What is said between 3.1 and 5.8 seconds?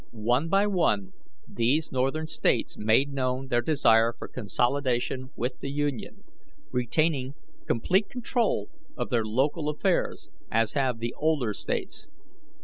known their desire for consolidation with the